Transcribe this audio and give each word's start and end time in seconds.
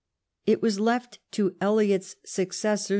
It 0.47 0.63
was 0.63 0.79
left 0.79 1.19
to 1.33 1.55
Elliot's 1.61 2.15
successor 2.25 2.89